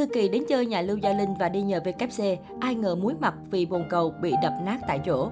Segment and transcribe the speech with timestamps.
[0.00, 3.14] Thư Kỳ đến chơi nhà Lưu Gia Linh và đi nhờ WC, ai ngờ muối
[3.20, 5.30] mặt vì bồn cầu bị đập nát tại chỗ.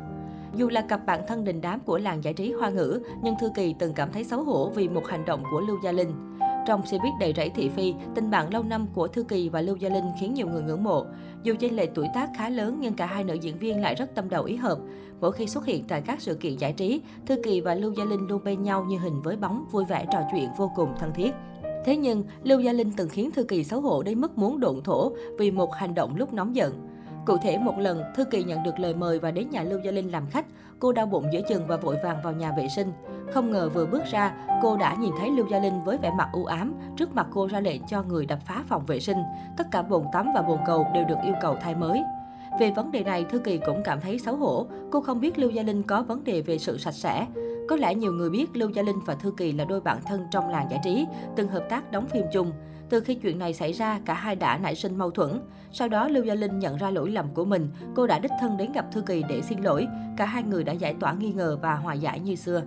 [0.55, 3.51] Dù là cặp bạn thân đình đám của làng giải trí hoa ngữ, nhưng Thư
[3.55, 6.39] Kỳ từng cảm thấy xấu hổ vì một hành động của Lưu Gia Linh.
[6.67, 9.61] Trong xe buýt đầy rẫy thị phi, tình bạn lâu năm của Thư Kỳ và
[9.61, 11.05] Lưu Gia Linh khiến nhiều người ngưỡng mộ.
[11.43, 14.15] Dù chênh lệch tuổi tác khá lớn nhưng cả hai nữ diễn viên lại rất
[14.15, 14.79] tâm đầu ý hợp.
[15.21, 18.05] Mỗi khi xuất hiện tại các sự kiện giải trí, Thư Kỳ và Lưu Gia
[18.05, 21.13] Linh luôn bên nhau như hình với bóng, vui vẻ trò chuyện vô cùng thân
[21.15, 21.31] thiết.
[21.89, 24.83] Thế nhưng, Lưu Gia Linh từng khiến Thư Kỳ xấu hổ đến mức muốn độn
[24.85, 26.89] thổ vì một hành động lúc nóng giận.
[27.27, 29.91] Cụ thể một lần, Thư Kỳ nhận được lời mời và đến nhà Lưu Gia
[29.91, 30.47] Linh làm khách.
[30.79, 32.93] Cô đau bụng giữa chừng và vội vàng vào nhà vệ sinh.
[33.33, 36.29] Không ngờ vừa bước ra, cô đã nhìn thấy Lưu Gia Linh với vẻ mặt
[36.33, 36.75] u ám.
[36.97, 39.19] Trước mặt cô ra lệnh cho người đập phá phòng vệ sinh.
[39.57, 42.03] Tất cả bồn tắm và bồn cầu đều được yêu cầu thay mới.
[42.61, 44.67] Về vấn đề này, Thư Kỳ cũng cảm thấy xấu hổ.
[44.91, 47.27] Cô không biết Lưu Gia Linh có vấn đề về sự sạch sẽ.
[47.69, 50.27] Có lẽ nhiều người biết Lưu Gia Linh và Thư Kỳ là đôi bạn thân
[50.31, 52.53] trong làng giải trí, từng hợp tác đóng phim chung.
[52.91, 55.41] Từ khi chuyện này xảy ra, cả hai đã nảy sinh mâu thuẫn.
[55.73, 57.69] Sau đó, Lưu Gia Linh nhận ra lỗi lầm của mình.
[57.95, 59.87] Cô đã đích thân đến gặp Thư Kỳ để xin lỗi.
[60.17, 62.63] Cả hai người đã giải tỏa nghi ngờ và hòa giải như xưa.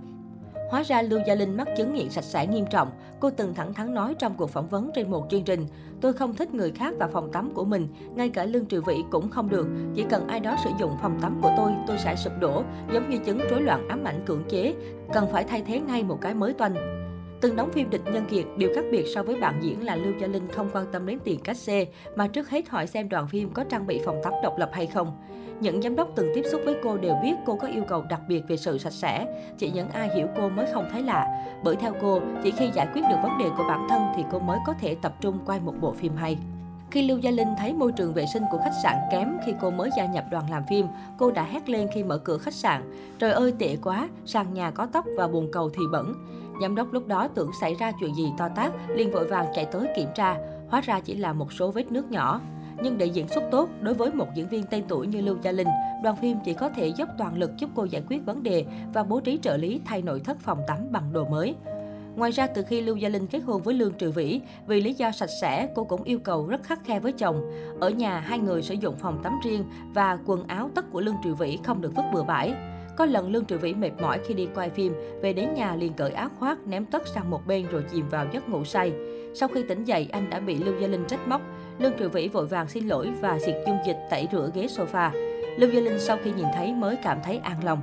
[0.71, 2.91] Hóa ra Lưu Gia Linh mắc chứng nghiện sạch sẽ nghiêm trọng.
[3.19, 5.65] Cô từng thẳng thắn nói trong cuộc phỏng vấn trên một chương trình.
[6.01, 9.03] Tôi không thích người khác vào phòng tắm của mình, ngay cả Lương Trừ Vĩ
[9.11, 9.67] cũng không được.
[9.95, 12.63] Chỉ cần ai đó sử dụng phòng tắm của tôi, tôi sẽ sụp đổ,
[12.93, 14.73] giống như chứng rối loạn ám ảnh cưỡng chế.
[15.13, 17.00] Cần phải thay thế ngay một cái mới toanh.
[17.41, 20.13] Từng đóng phim địch nhân kiệt, điều khác biệt so với bạn diễn là Lưu
[20.21, 23.27] Gia Linh không quan tâm đến tiền cách xê, mà trước hết hỏi xem đoàn
[23.27, 25.17] phim có trang bị phòng tắm độc lập hay không.
[25.59, 28.21] Những giám đốc từng tiếp xúc với cô đều biết cô có yêu cầu đặc
[28.27, 29.25] biệt về sự sạch sẽ.
[29.57, 31.45] Chỉ những ai hiểu cô mới không thấy lạ.
[31.63, 34.39] Bởi theo cô, chỉ khi giải quyết được vấn đề của bản thân thì cô
[34.39, 36.37] mới có thể tập trung quay một bộ phim hay.
[36.91, 39.69] Khi Lưu Gia Linh thấy môi trường vệ sinh của khách sạn kém khi cô
[39.69, 42.81] mới gia nhập đoàn làm phim, cô đã hét lên khi mở cửa khách sạn.
[43.19, 46.13] Trời ơi tệ quá, sàn nhà có tóc và bồn cầu thì bẩn.
[46.61, 49.65] Giám đốc lúc đó tưởng xảy ra chuyện gì to tát, liền vội vàng chạy
[49.65, 50.37] tới kiểm tra.
[50.69, 52.41] Hóa ra chỉ là một số vết nước nhỏ.
[52.83, 55.51] Nhưng để diễn xuất tốt, đối với một diễn viên tên tuổi như Lưu Gia
[55.51, 55.67] Linh,
[56.03, 59.03] đoàn phim chỉ có thể dốc toàn lực giúp cô giải quyết vấn đề và
[59.03, 61.55] bố trí trợ lý thay nội thất phòng tắm bằng đồ mới.
[62.15, 64.93] Ngoài ra, từ khi Lưu Gia Linh kết hôn với Lương Trừ Vĩ, vì lý
[64.93, 67.51] do sạch sẽ, cô cũng yêu cầu rất khắc khe với chồng.
[67.79, 71.15] Ở nhà, hai người sử dụng phòng tắm riêng và quần áo tất của Lương
[71.23, 72.53] Trừ Vĩ không được vứt bừa bãi.
[73.01, 75.93] Có lần Lương triệu Vĩ mệt mỏi khi đi quay phim, về đến nhà liền
[75.93, 78.93] cởi áo khoác, ném tất sang một bên rồi chìm vào giấc ngủ say.
[79.33, 81.41] Sau khi tỉnh dậy, anh đã bị Lưu Gia Linh trách móc.
[81.79, 85.11] Lương triệu Vĩ vội vàng xin lỗi và xịt dung dịch tẩy rửa ghế sofa.
[85.57, 87.79] Lưu Gia Linh sau khi nhìn thấy mới cảm thấy an lòng.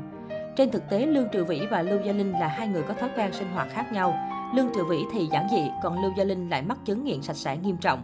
[0.57, 3.11] Trên thực tế, Lương triệu Vĩ và Lưu Gia Linh là hai người có thói
[3.17, 4.15] quen sinh hoạt khác nhau.
[4.55, 7.37] Lương triệu Vĩ thì giản dị, còn Lưu Gia Linh lại mắc chứng nghiện sạch
[7.37, 8.03] sẽ nghiêm trọng.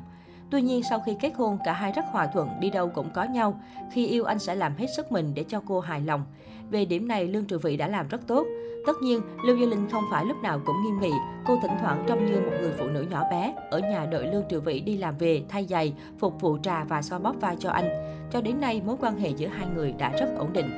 [0.50, 3.24] Tuy nhiên, sau khi kết hôn, cả hai rất hòa thuận, đi đâu cũng có
[3.24, 3.60] nhau.
[3.92, 6.24] Khi yêu anh sẽ làm hết sức mình để cho cô hài lòng.
[6.70, 8.46] Về điểm này, Lương Trừ Vị đã làm rất tốt.
[8.86, 11.12] Tất nhiên, Lưu Gia Linh không phải lúc nào cũng nghiêm nghị.
[11.46, 14.44] Cô thỉnh thoảng trông như một người phụ nữ nhỏ bé, ở nhà đợi Lương
[14.48, 17.70] Trừ Vị đi làm về, thay giày, phục vụ trà và xoa bóp vai cho
[17.70, 17.88] anh.
[18.30, 20.70] Cho đến nay, mối quan hệ giữa hai người đã rất ổn định.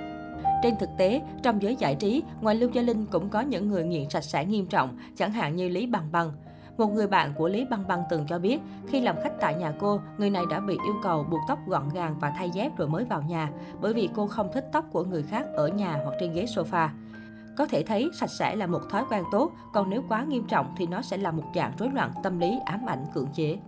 [0.63, 3.85] Trên thực tế, trong giới giải trí, ngoài Lưu Gia Linh cũng có những người
[3.85, 6.33] nghiện sạch sẽ nghiêm trọng, chẳng hạn như Lý Bằng Bằng.
[6.79, 9.73] Một người bạn của Lý Băng Băng từng cho biết, khi làm khách tại nhà
[9.79, 12.89] cô, người này đã bị yêu cầu buộc tóc gọn gàng và thay dép rồi
[12.89, 13.51] mới vào nhà,
[13.81, 16.89] bởi vì cô không thích tóc của người khác ở nhà hoặc trên ghế sofa.
[17.57, 20.75] Có thể thấy sạch sẽ là một thói quen tốt, còn nếu quá nghiêm trọng
[20.77, 23.59] thì nó sẽ là một dạng rối loạn tâm lý ám ảnh cưỡng chế.